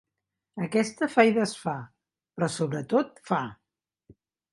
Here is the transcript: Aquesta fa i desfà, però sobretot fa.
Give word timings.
Aquesta 0.67 1.09
fa 1.15 1.25
i 1.27 1.33
desfà, 1.35 1.75
però 2.39 2.49
sobretot 2.55 3.21
fa. 3.31 3.43